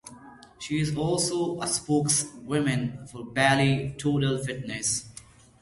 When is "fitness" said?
4.43-5.05